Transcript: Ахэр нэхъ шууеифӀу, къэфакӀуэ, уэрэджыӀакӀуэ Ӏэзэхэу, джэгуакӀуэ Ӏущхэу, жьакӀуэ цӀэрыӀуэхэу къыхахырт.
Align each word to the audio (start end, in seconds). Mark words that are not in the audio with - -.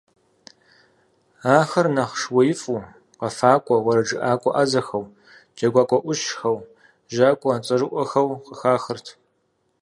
Ахэр 1.57 1.87
нэхъ 1.95 2.15
шууеифӀу, 2.21 2.89
къэфакӀуэ, 3.19 3.77
уэрэджыӀакӀуэ 3.85 4.51
Ӏэзэхэу, 4.55 5.05
джэгуакӀуэ 5.55 5.99
Ӏущхэу, 6.03 6.57
жьакӀуэ 7.13 7.55
цӀэрыӀуэхэу 7.65 8.29
къыхахырт. 8.45 9.07